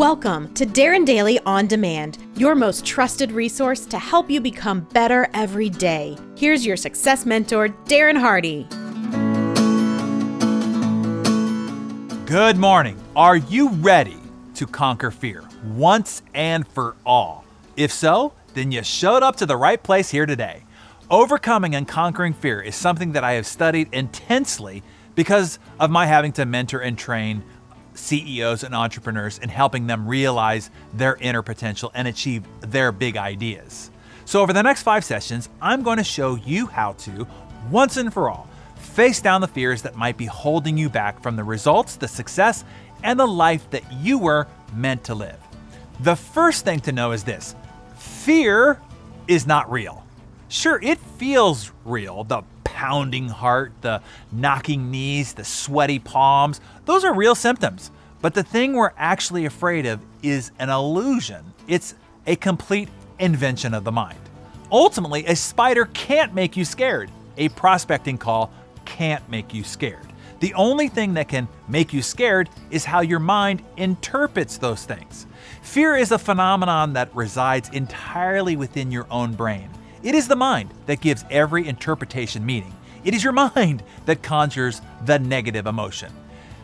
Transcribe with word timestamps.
Welcome 0.00 0.54
to 0.54 0.64
Darren 0.64 1.04
Daily 1.04 1.38
On 1.40 1.66
Demand, 1.66 2.16
your 2.34 2.54
most 2.54 2.86
trusted 2.86 3.32
resource 3.32 3.84
to 3.84 3.98
help 3.98 4.30
you 4.30 4.40
become 4.40 4.80
better 4.94 5.28
every 5.34 5.68
day. 5.68 6.16
Here's 6.38 6.64
your 6.64 6.78
success 6.78 7.26
mentor, 7.26 7.68
Darren 7.84 8.18
Hardy. 8.18 8.66
Good 12.24 12.56
morning. 12.56 12.98
Are 13.14 13.36
you 13.36 13.68
ready 13.68 14.16
to 14.54 14.66
conquer 14.66 15.10
fear 15.10 15.44
once 15.74 16.22
and 16.32 16.66
for 16.66 16.96
all? 17.04 17.44
If 17.76 17.92
so, 17.92 18.32
then 18.54 18.72
you 18.72 18.82
showed 18.82 19.22
up 19.22 19.36
to 19.36 19.44
the 19.44 19.58
right 19.58 19.82
place 19.82 20.08
here 20.08 20.24
today. 20.24 20.64
Overcoming 21.10 21.74
and 21.74 21.86
conquering 21.86 22.32
fear 22.32 22.62
is 22.62 22.74
something 22.74 23.12
that 23.12 23.22
I 23.22 23.32
have 23.32 23.46
studied 23.46 23.92
intensely 23.92 24.82
because 25.14 25.58
of 25.78 25.90
my 25.90 26.06
having 26.06 26.32
to 26.32 26.46
mentor 26.46 26.80
and 26.80 26.96
train 26.96 27.44
CEOs 28.00 28.64
and 28.64 28.74
entrepreneurs 28.74 29.38
and 29.38 29.50
helping 29.50 29.86
them 29.86 30.08
realize 30.08 30.70
their 30.94 31.16
inner 31.16 31.42
potential 31.42 31.90
and 31.94 32.08
achieve 32.08 32.44
their 32.60 32.92
big 32.92 33.16
ideas. 33.16 33.90
So, 34.24 34.40
over 34.40 34.52
the 34.52 34.62
next 34.62 34.82
five 34.82 35.04
sessions, 35.04 35.48
I'm 35.60 35.82
going 35.82 35.98
to 35.98 36.04
show 36.04 36.36
you 36.36 36.66
how 36.66 36.92
to, 36.92 37.26
once 37.70 37.96
and 37.96 38.12
for 38.12 38.30
all, 38.30 38.48
face 38.76 39.20
down 39.20 39.40
the 39.40 39.48
fears 39.48 39.82
that 39.82 39.96
might 39.96 40.16
be 40.16 40.26
holding 40.26 40.78
you 40.78 40.88
back 40.88 41.22
from 41.22 41.36
the 41.36 41.44
results, 41.44 41.96
the 41.96 42.08
success, 42.08 42.64
and 43.02 43.18
the 43.18 43.26
life 43.26 43.68
that 43.70 43.90
you 43.92 44.18
were 44.18 44.46
meant 44.74 45.04
to 45.04 45.14
live. 45.14 45.38
The 46.00 46.16
first 46.16 46.64
thing 46.64 46.80
to 46.80 46.92
know 46.92 47.12
is 47.12 47.24
this 47.24 47.54
fear 47.96 48.80
is 49.28 49.46
not 49.46 49.70
real. 49.70 50.04
Sure, 50.48 50.80
it 50.82 50.98
feels 50.98 51.70
real. 51.84 52.24
The 52.24 52.42
pounding 52.80 53.28
heart, 53.28 53.72
the 53.82 54.00
knocking 54.32 54.90
knees, 54.90 55.34
the 55.34 55.44
sweaty 55.44 55.98
palms, 55.98 56.62
those 56.86 57.04
are 57.04 57.12
real 57.12 57.34
symptoms. 57.34 57.90
But 58.22 58.32
the 58.32 58.42
thing 58.42 58.72
we're 58.72 58.92
actually 58.96 59.44
afraid 59.44 59.84
of 59.84 60.00
is 60.22 60.50
an 60.58 60.70
illusion. 60.70 61.52
It's 61.68 61.94
a 62.26 62.36
complete 62.36 62.88
invention 63.18 63.74
of 63.74 63.84
the 63.84 63.92
mind. 63.92 64.18
Ultimately, 64.72 65.26
a 65.26 65.36
spider 65.36 65.90
can't 65.92 66.34
make 66.34 66.56
you 66.56 66.64
scared. 66.64 67.10
A 67.36 67.50
prospecting 67.50 68.16
call 68.16 68.50
can't 68.86 69.28
make 69.28 69.52
you 69.52 69.62
scared. 69.62 70.06
The 70.38 70.54
only 70.54 70.88
thing 70.88 71.12
that 71.14 71.28
can 71.28 71.48
make 71.68 71.92
you 71.92 72.00
scared 72.00 72.48
is 72.70 72.86
how 72.86 73.02
your 73.02 73.18
mind 73.18 73.62
interprets 73.76 74.56
those 74.56 74.86
things. 74.86 75.26
Fear 75.60 75.96
is 75.96 76.12
a 76.12 76.18
phenomenon 76.18 76.94
that 76.94 77.14
resides 77.14 77.68
entirely 77.68 78.56
within 78.56 78.90
your 78.90 79.06
own 79.10 79.34
brain. 79.34 79.68
It 80.02 80.14
is 80.14 80.28
the 80.28 80.36
mind 80.36 80.72
that 80.86 81.02
gives 81.02 81.26
every 81.30 81.68
interpretation 81.68 82.44
meaning. 82.46 82.74
It 83.04 83.14
is 83.14 83.22
your 83.22 83.34
mind 83.34 83.82
that 84.06 84.22
conjures 84.22 84.80
the 85.04 85.18
negative 85.18 85.66
emotion. 85.66 86.12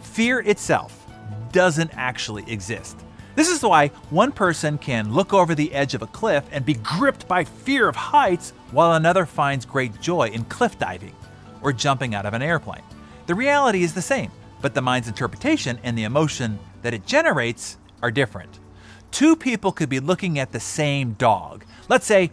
Fear 0.00 0.40
itself 0.40 1.06
doesn't 1.52 1.92
actually 1.94 2.50
exist. 2.50 2.98
This 3.36 3.48
is 3.48 3.62
why 3.62 3.88
one 4.10 4.32
person 4.32 4.78
can 4.78 5.14
look 5.14 5.32
over 5.32 5.54
the 5.54 5.72
edge 5.72 5.94
of 5.94 6.02
a 6.02 6.08
cliff 6.08 6.44
and 6.50 6.64
be 6.64 6.74
gripped 6.74 7.28
by 7.28 7.44
fear 7.44 7.88
of 7.88 7.94
heights, 7.94 8.52
while 8.72 8.94
another 8.94 9.26
finds 9.26 9.64
great 9.64 10.00
joy 10.00 10.28
in 10.28 10.44
cliff 10.44 10.78
diving 10.78 11.14
or 11.62 11.72
jumping 11.72 12.14
out 12.14 12.26
of 12.26 12.34
an 12.34 12.42
airplane. 12.42 12.82
The 13.26 13.34
reality 13.36 13.84
is 13.84 13.94
the 13.94 14.02
same, 14.02 14.32
but 14.60 14.74
the 14.74 14.82
mind's 14.82 15.08
interpretation 15.08 15.78
and 15.84 15.96
the 15.96 16.04
emotion 16.04 16.58
that 16.82 16.94
it 16.94 17.06
generates 17.06 17.78
are 18.02 18.10
different. 18.10 18.58
Two 19.12 19.36
people 19.36 19.70
could 19.70 19.88
be 19.88 20.00
looking 20.00 20.38
at 20.38 20.50
the 20.50 20.60
same 20.60 21.12
dog. 21.12 21.64
Let's 21.88 22.06
say 22.06 22.30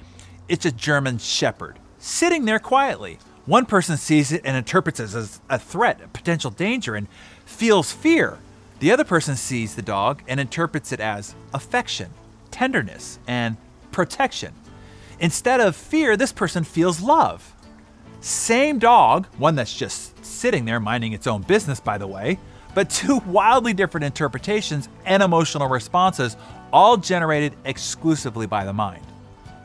it's 0.49 0.65
a 0.65 0.71
German 0.71 1.17
Shepherd, 1.17 1.77
sitting 1.99 2.45
there 2.45 2.59
quietly. 2.59 3.19
One 3.45 3.65
person 3.65 3.97
sees 3.97 4.31
it 4.31 4.41
and 4.43 4.57
interprets 4.57 4.99
it 4.99 5.13
as 5.15 5.41
a 5.49 5.59
threat, 5.59 6.01
a 6.03 6.07
potential 6.07 6.51
danger, 6.51 6.95
and 6.95 7.07
feels 7.45 7.91
fear. 7.91 8.39
The 8.79 8.91
other 8.91 9.03
person 9.03 9.35
sees 9.35 9.75
the 9.75 9.81
dog 9.81 10.21
and 10.27 10.39
interprets 10.39 10.91
it 10.91 10.99
as 10.99 11.33
affection, 11.53 12.11
tenderness, 12.51 13.19
and 13.27 13.57
protection. 13.91 14.53
Instead 15.19 15.59
of 15.59 15.75
fear, 15.75 16.15
this 16.15 16.31
person 16.31 16.63
feels 16.63 17.01
love. 17.01 17.53
Same 18.21 18.79
dog, 18.79 19.25
one 19.37 19.55
that's 19.55 19.73
just 19.73 20.23
sitting 20.25 20.65
there 20.65 20.79
minding 20.79 21.13
its 21.13 21.27
own 21.27 21.41
business, 21.41 21.79
by 21.79 21.97
the 21.97 22.07
way, 22.07 22.37
but 22.75 22.89
two 22.89 23.17
wildly 23.25 23.73
different 23.73 24.05
interpretations 24.05 24.89
and 25.05 25.23
emotional 25.23 25.67
responses, 25.67 26.37
all 26.71 26.97
generated 26.97 27.53
exclusively 27.65 28.45
by 28.45 28.65
the 28.65 28.73
mind. 28.73 29.05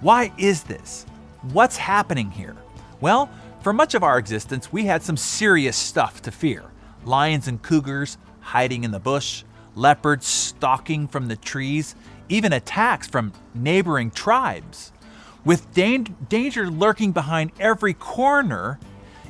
Why 0.03 0.33
is 0.37 0.65
this? 0.65 1.07
What's 1.53 1.77
happening 1.77 2.33
here? 2.33 2.57
Well, 3.01 3.31
for 3.61 3.73
much 3.73 3.95
of 3.95 4.03
our 4.03 4.19
existence, 4.19 4.73
we 4.73 4.87
had 4.87 5.05
some 5.05 5.17
serious 5.17 5.77
stuff 5.77 6.21
to 6.23 6.33
fear 6.33 6.65
lions 7.05 7.47
and 7.47 7.63
cougars 7.63 8.19
hiding 8.41 8.83
in 8.83 8.91
the 8.91 8.99
bush, 8.99 9.45
leopards 9.77 10.27
stalking 10.27 11.07
from 11.07 11.29
the 11.29 11.37
trees, 11.37 11.95
even 12.29 12.53
attacks 12.53 13.07
from 13.07 13.33
neighboring 13.55 14.11
tribes. 14.11 14.93
With 15.45 15.73
danger 15.73 16.69
lurking 16.69 17.13
behind 17.13 17.53
every 17.61 17.95
corner, 17.95 18.81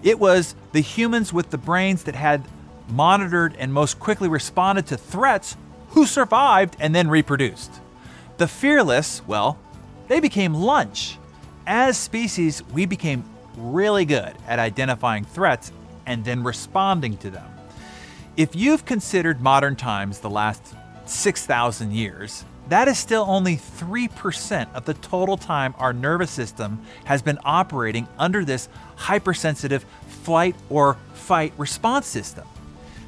it 0.02 0.18
was 0.18 0.54
the 0.72 0.80
humans 0.80 1.34
with 1.34 1.50
the 1.50 1.58
brains 1.58 2.04
that 2.04 2.14
had 2.14 2.46
monitored 2.88 3.54
and 3.58 3.74
most 3.74 3.98
quickly 3.98 4.28
responded 4.28 4.86
to 4.86 4.96
threats 4.96 5.56
who 5.90 6.06
survived 6.06 6.76
and 6.80 6.94
then 6.94 7.08
reproduced. 7.08 7.72
The 8.38 8.48
fearless, 8.48 9.20
well, 9.26 9.58
they 10.12 10.20
became 10.20 10.52
lunch. 10.52 11.16
As 11.66 11.96
species, 11.96 12.62
we 12.74 12.84
became 12.84 13.24
really 13.56 14.04
good 14.04 14.34
at 14.46 14.58
identifying 14.58 15.24
threats 15.24 15.72
and 16.04 16.22
then 16.22 16.42
responding 16.42 17.16
to 17.18 17.30
them. 17.30 17.48
If 18.36 18.54
you've 18.54 18.84
considered 18.84 19.40
modern 19.40 19.74
times 19.74 20.18
the 20.18 20.28
last 20.28 20.74
6,000 21.06 21.92
years, 21.92 22.44
that 22.68 22.88
is 22.88 22.98
still 22.98 23.24
only 23.26 23.56
3% 23.56 24.74
of 24.74 24.84
the 24.84 24.92
total 24.94 25.38
time 25.38 25.74
our 25.78 25.94
nervous 25.94 26.30
system 26.30 26.82
has 27.06 27.22
been 27.22 27.38
operating 27.42 28.06
under 28.18 28.44
this 28.44 28.68
hypersensitive 28.96 29.86
flight 30.08 30.54
or 30.68 30.98
fight 31.14 31.54
response 31.56 32.06
system. 32.06 32.46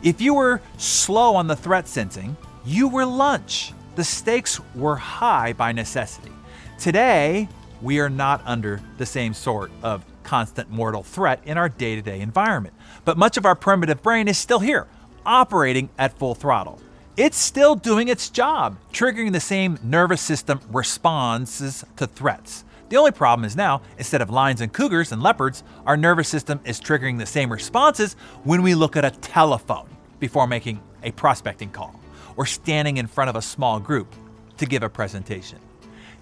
If 0.03 0.23
you 0.23 0.33
were 0.33 0.63
slow 0.79 1.37
on 1.37 1.49
the 1.49 1.57
threat 1.57 1.87
sensing, 1.87 2.35
you 2.65 2.89
were 2.89 3.05
lunch. 3.05 3.75
The 3.95 4.05
stakes 4.05 4.59
were 4.75 4.97
high 4.97 5.53
by 5.53 5.73
necessity. 5.73 6.33
Today, 6.79 7.49
we 7.81 8.01
are 8.01 8.11
not 8.11 8.43
under 8.45 8.81
the 8.99 9.07
same 9.07 9.33
sort 9.33 9.71
of 9.83 10.05
constant 10.23 10.71
mortal 10.71 11.03
threat 11.03 11.41
in 11.45 11.57
our 11.57 11.69
day 11.69 11.95
to 11.95 12.03
day 12.03 12.21
environment. 12.21 12.75
But 13.05 13.17
much 13.17 13.37
of 13.37 13.47
our 13.47 13.55
primitive 13.55 14.03
brain 14.03 14.27
is 14.27 14.39
still 14.39 14.59
here, 14.59 14.87
operating 15.25 15.89
at 15.99 16.19
full 16.19 16.35
throttle. 16.35 16.81
It's 17.17 17.37
still 17.37 17.77
doing 17.77 18.09
its 18.09 18.29
job, 18.29 18.77
triggering 18.93 19.33
the 19.33 19.41
same 19.41 19.79
nervous 19.85 20.21
system 20.21 20.61
responses 20.71 21.85
to 21.97 22.07
threats. 22.09 22.65
The 22.89 22.97
only 22.97 23.13
problem 23.13 23.45
is 23.45 23.55
now, 23.55 23.83
instead 23.97 24.21
of 24.21 24.31
lions 24.31 24.61
and 24.61 24.73
cougars 24.73 25.13
and 25.13 25.23
leopards, 25.23 25.63
our 25.87 25.97
nervous 25.97 26.29
system 26.29 26.61
is 26.65 26.81
triggering 26.81 27.19
the 27.19 27.27
same 27.27 27.53
responses 27.53 28.15
when 28.43 28.63
we 28.63 28.75
look 28.75 28.97
at 28.97 29.05
a 29.05 29.11
telephone 29.11 29.89
before 30.19 30.47
making 30.47 30.81
a 31.03 31.13
prospecting 31.13 31.71
call 31.71 31.99
or 32.37 32.47
standing 32.47 32.97
in 32.97 33.07
front 33.07 33.31
of 33.31 33.37
a 33.37 33.43
small 33.43 33.79
group 33.79 34.13
to 34.57 34.67
give 34.67 34.83
a 34.83 34.89
presentation. 34.89 35.59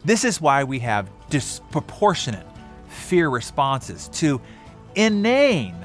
This 0.05 0.25
is 0.25 0.41
why 0.41 0.65
we 0.65 0.81
have 0.81 1.09
disproportionate 1.31 2.47
fear 2.89 3.29
responses 3.29 4.09
to 4.09 4.41
inane 4.97 5.77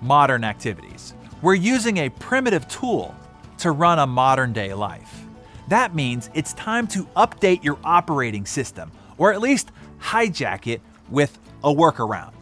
modern 0.00 0.44
activities. 0.44 1.14
We're 1.40 1.54
using 1.54 1.96
a 1.98 2.10
primitive 2.10 2.68
tool 2.68 3.14
to 3.58 3.70
run 3.70 3.98
a 3.98 4.06
modern 4.06 4.52
day 4.52 4.74
life. 4.74 5.24
That 5.68 5.94
means 5.94 6.28
it's 6.34 6.52
time 6.54 6.86
to 6.88 7.04
update 7.16 7.64
your 7.64 7.78
operating 7.82 8.44
system, 8.44 8.92
or 9.16 9.32
at 9.32 9.40
least 9.40 9.70
hijack 10.00 10.66
it 10.66 10.82
with 11.08 11.38
a 11.64 11.72
workaround. 11.72 12.32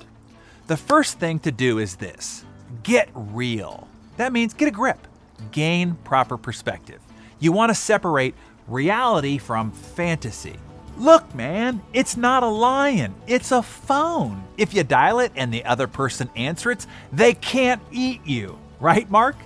The 0.67 0.77
first 0.77 1.19
thing 1.19 1.39
to 1.41 1.53
do 1.53 1.79
is 1.79 1.97
this 1.97 2.45
get 2.83 3.09
real. 3.15 3.87
That 4.17 4.33
means 4.33 4.55
get 4.55 4.69
a 4.69 4.73
grip, 4.73 5.07
gain 5.53 5.95
proper 6.05 6.37
perspective. 6.37 7.01
You 7.39 7.53
want 7.53 7.71
to 7.71 7.75
separate 7.75 8.35
reality 8.67 9.38
from 9.38 9.71
fantasy. 9.71 10.56
Look, 11.00 11.35
man, 11.35 11.81
it's 11.94 12.19
not 12.19 12.43
a 12.43 12.49
lion, 12.49 13.14
it's 13.26 13.52
a 13.52 13.62
phone. 13.62 14.44
If 14.58 14.75
you 14.75 14.85
dial 14.85 15.20
it 15.20 15.32
and 15.35 15.50
the 15.50 15.64
other 15.64 15.87
person 15.87 16.29
answers 16.37 16.85
it, 16.85 16.87
they 17.11 17.32
can't 17.32 17.81
eat 17.91 18.20
you. 18.26 18.58
Right, 18.81 19.11
Mark? 19.11 19.37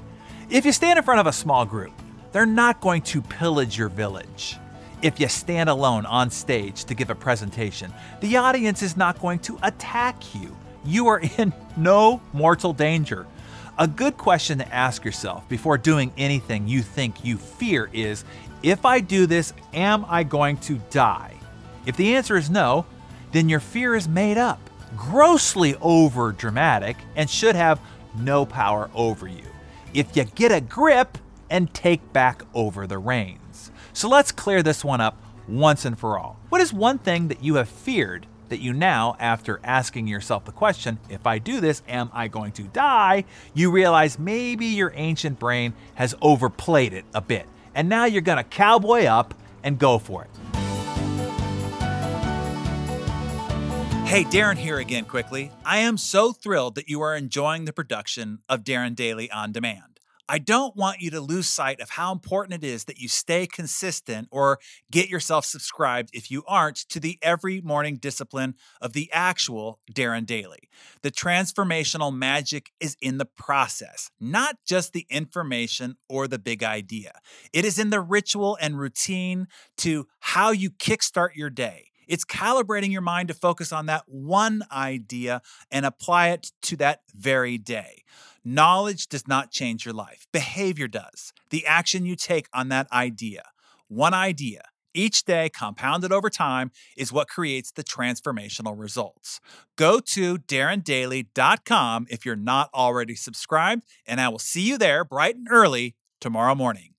If 0.51 0.67
you 0.67 0.73
stand 0.73 0.99
in 0.99 1.05
front 1.05 1.21
of 1.21 1.29
a 1.29 1.33
small 1.33 1.65
group, 1.65 1.93
they're 2.33 2.45
not 2.45 2.81
going 2.81 3.03
to 3.03 3.23
pillage 3.23 3.79
your 3.79 3.89
village. 3.89 4.57
If 5.01 5.21
you 5.21 5.29
stand 5.29 5.69
alone 5.69 6.07
on 6.07 6.29
stage 6.29 6.87
to 6.87 6.95
give 6.95 7.09
a 7.09 7.15
presentation, 7.15 7.95
the 8.21 8.37
audience 8.37 8.83
is 8.83 8.97
not 8.97 9.21
going 9.21 9.39
to 9.41 9.57
attack 9.63 10.35
you. 10.35 10.57
You 10.85 11.07
are 11.07 11.21
in 11.39 11.53
no 11.77 12.21
mortal 12.33 12.73
danger. 12.73 13.29
A 13.79 13.87
good 13.87 14.17
question 14.17 14.59
to 14.59 14.75
ask 14.75 15.05
yourself 15.05 15.49
before 15.49 15.79
doing 15.79 16.13
anything 16.19 16.67
you 16.67 16.83
think 16.83 17.25
you 17.25 17.37
fear 17.37 17.91
is 17.93 18.25
if 18.65 18.85
I 18.85 18.99
do 18.99 19.27
this, 19.27 19.53
am 19.73 20.05
I 20.09 20.25
going 20.25 20.57
to 20.57 20.81
die? 20.91 21.35
If 21.87 21.97
the 21.97 22.15
answer 22.17 22.37
is 22.37 22.51
no, 22.51 22.87
then 23.33 23.49
your 23.49 23.61
fear 23.61 23.95
is 23.95 24.09
made 24.09 24.39
up, 24.39 24.71
grossly 24.97 25.75
over 25.81 26.33
dramatic, 26.33 26.97
and 27.17 27.29
should 27.29 27.57
have 27.57 27.81
no 28.19 28.47
power 28.47 28.91
over 28.95 29.27
you. 29.27 29.45
If 29.93 30.17
you 30.17 30.25
get 30.25 30.53
a 30.53 30.61
grip 30.61 31.19
and 31.51 31.73
take 31.75 32.13
back 32.13 32.43
over 32.55 32.87
the 32.87 32.99
reins. 32.99 33.71
So 33.93 34.09
let's 34.09 34.33
clear 34.33 34.63
this 34.63 34.85
one 34.85 35.01
up 35.01 35.21
once 35.47 35.85
and 35.85 35.99
for 35.99 36.19
all. 36.19 36.39
What 36.49 36.61
is 36.61 36.73
one 36.73 36.99
thing 36.99 37.29
that 37.29 37.43
you 37.43 37.57
have 37.57 37.69
feared 37.69 38.27
that 38.49 38.61
you 38.61 38.73
now, 38.73 39.17
after 39.19 39.61
asking 39.65 40.07
yourself 40.07 40.45
the 40.45 40.53
question, 40.53 40.99
if 41.09 41.27
I 41.27 41.39
do 41.39 41.61
this, 41.61 41.83
am 41.89 42.11
I 42.13 42.29
going 42.29 42.53
to 42.53 42.65
die? 42.65 43.25
You 43.53 43.71
realize 43.71 44.19
maybe 44.19 44.67
your 44.67 44.93
ancient 44.95 45.39
brain 45.39 45.75
has 45.95 46.15
overplayed 46.21 46.93
it 46.93 47.05
a 47.15 47.21
bit. 47.21 47.47
And 47.75 47.89
now 47.89 48.05
you're 48.05 48.23
gonna 48.23 48.45
cowboy 48.45 49.05
up 49.05 49.35
and 49.63 49.79
go 49.79 49.99
for 49.99 50.25
it. 50.25 50.31
Hey, 54.07 54.23
Darren 54.23 54.57
here 54.57 54.79
again, 54.79 55.07
quickly. 55.07 55.51
I 55.65 55.79
am 55.79 55.97
so 55.97 56.33
thrilled 56.33 56.77
that 56.77 56.89
you 56.89 57.01
are 57.01 57.17
enjoying 57.17 57.65
the 57.65 57.73
production 57.73 58.39
of 58.49 58.63
Darren 58.63 58.95
Daily 58.95 59.29
On 59.31 59.51
Demand. 59.51 59.99
I 60.29 60.39
don't 60.39 60.77
want 60.77 61.01
you 61.01 61.11
to 61.11 61.21
lose 61.21 61.49
sight 61.49 61.81
of 61.81 61.91
how 61.91 62.13
important 62.13 62.63
it 62.63 62.67
is 62.67 62.85
that 62.85 62.99
you 62.99 63.09
stay 63.09 63.47
consistent 63.47 64.29
or 64.31 64.59
get 64.91 65.09
yourself 65.09 65.45
subscribed 65.45 66.11
if 66.13 66.31
you 66.31 66.45
aren't 66.47 66.77
to 66.91 67.01
the 67.01 67.19
every 67.23 67.61
morning 67.61 67.97
discipline 67.97 68.55
of 68.81 68.93
the 68.93 69.11
actual 69.13 69.81
Darren 69.93 70.27
Daily. 70.27 70.69
The 71.03 71.11
transformational 71.11 72.15
magic 72.15 72.71
is 72.79 72.97
in 73.03 73.19
the 73.19 73.27
process, 73.27 74.11
not 74.21 74.57
just 74.65 74.93
the 74.93 75.07
information 75.11 75.97
or 76.09 76.29
the 76.29 76.39
big 76.39 76.63
idea. 76.63 77.21
It 77.53 77.65
is 77.65 77.79
in 77.79 77.91
the 77.91 78.01
ritual 78.01 78.57
and 78.61 78.79
routine 78.79 79.49
to 79.79 80.07
how 80.21 80.53
you 80.53 80.71
kickstart 80.71 81.35
your 81.35 81.51
day. 81.51 81.91
It's 82.09 82.25
calibrating 82.25 82.93
your 82.93 83.01
mind 83.01 83.29
to 83.29 83.35
focus 83.35 83.73
on 83.73 83.87
that 83.87 84.05
one 84.07 84.63
idea 84.71 85.43
and 85.71 85.87
apply 85.87 86.31
it 86.31 86.53
to 86.63 86.77
that 86.77 87.01
very 87.15 87.59
day. 87.59 88.03
Knowledge 88.45 89.09
does 89.09 89.27
not 89.27 89.51
change 89.51 89.85
your 89.85 89.95
life, 89.95 90.27
behavior 90.33 90.89
does. 90.89 91.33
The 91.51 91.67
action 91.67 92.05
you 92.05 92.17
take 92.17 92.49
on 92.53 92.69
that 92.69 92.91
idea, 92.93 93.43
one 93.89 94.13
idea, 94.13 94.63
each 94.95 95.25
day 95.25 95.49
compounded 95.49 96.13
over 96.13 96.31
time 96.31 96.71
is 96.97 97.13
what 97.13 97.29
creates 97.29 97.73
the 97.73 97.83
transformational 97.83 98.79
results. 98.79 99.41
Go 99.77 99.99
to 99.99 100.39
darrendaily.com 100.39 102.07
if 102.09 102.25
you're 102.25 102.37
not 102.37 102.71
already 102.73 103.17
subscribed, 103.17 103.85
and 104.07 104.21
I 104.21 104.29
will 104.29 104.39
see 104.39 104.63
you 104.63 104.79
there 104.79 105.05
bright 105.05 105.35
and 105.37 105.49
early 105.51 105.97
tomorrow 106.21 106.55
morning. 106.55 106.94